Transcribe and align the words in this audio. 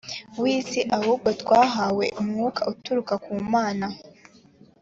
w 0.41 0.43
isi 0.57 0.79
ahubwo 0.97 1.29
twahawe 1.41 2.05
umwuka 2.21 2.61
uturuka 2.71 3.13
ku 3.23 3.31
mana 3.53 3.87